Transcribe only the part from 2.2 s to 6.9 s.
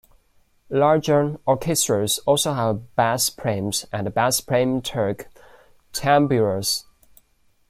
also have "bas-prims" and "bass-prim-terc" tamburas.